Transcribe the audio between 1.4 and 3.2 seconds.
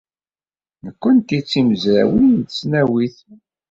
d timezrawin n tesnawit.